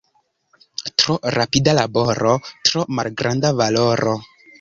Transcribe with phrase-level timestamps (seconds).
[1.01, 2.31] Tro rapida laboro,
[2.69, 4.17] tro malgranda valoro.